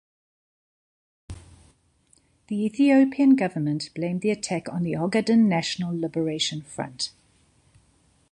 [2.47, 7.11] The Ethiopian government blamed the attack on the Ogaden National Liberation Front.